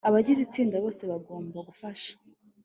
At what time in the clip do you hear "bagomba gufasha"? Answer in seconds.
1.11-2.11